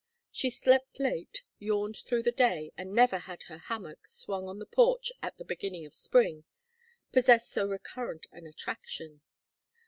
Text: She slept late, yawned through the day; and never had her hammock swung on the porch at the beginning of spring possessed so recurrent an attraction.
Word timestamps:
She 0.31 0.49
slept 0.49 0.99
late, 0.99 1.43
yawned 1.59 1.95
through 1.95 2.23
the 2.23 2.31
day; 2.31 2.71
and 2.75 2.91
never 2.91 3.19
had 3.19 3.43
her 3.43 3.59
hammock 3.59 4.07
swung 4.07 4.47
on 4.47 4.57
the 4.57 4.65
porch 4.65 5.11
at 5.21 5.37
the 5.37 5.45
beginning 5.45 5.85
of 5.85 5.93
spring 5.93 6.43
possessed 7.11 7.51
so 7.51 7.67
recurrent 7.67 8.25
an 8.31 8.47
attraction. 8.47 9.21